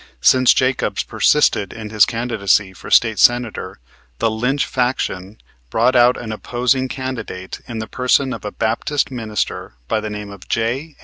Since 0.21 0.55
Jacobs 0.55 1.03
persisted 1.03 1.71
in 1.73 1.91
his 1.91 2.07
candidacy 2.07 2.73
for 2.73 2.89
State 2.89 3.19
Senator 3.19 3.77
the 4.17 4.31
Lynch 4.31 4.65
faction 4.65 5.37
brought 5.69 5.95
out 5.95 6.19
an 6.19 6.31
opposing 6.31 6.87
candidate 6.87 7.61
in 7.67 7.77
the 7.77 7.85
person 7.85 8.33
of 8.33 8.43
a 8.43 8.51
Baptist 8.51 9.11
minister 9.11 9.75
by 9.87 9.99
the 9.99 10.09
name 10.09 10.31
of 10.31 10.49
J. 10.49 10.95